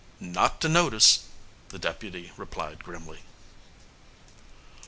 [0.19, 1.25] "Not to notice!"
[1.69, 3.19] the deputy replied grimly.